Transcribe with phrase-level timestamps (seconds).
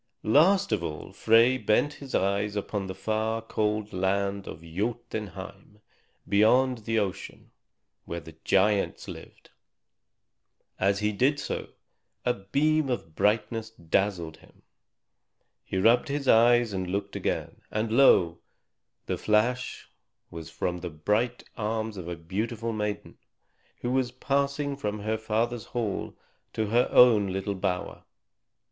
[0.23, 5.79] Last of all Frey bent his eyes upon the far, cold land of Jotunheim,
[6.27, 7.51] beyond the ocean,
[8.05, 9.51] where the giants lived;
[10.79, 11.69] and as he did so,
[12.25, 14.63] a beam of brightness dazzled him.
[15.63, 18.39] He rubbed his eyes and looked again; and lo!
[19.05, 19.87] the flash
[20.31, 23.19] was from the bright arms of a beautiful maiden,
[23.81, 26.17] who was passing from her father's hall
[26.53, 28.01] to her own little bower.